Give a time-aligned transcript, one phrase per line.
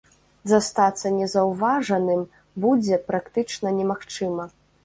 [0.51, 2.25] Застацца незаўважаным
[2.65, 4.53] будзе практычна немагчыма.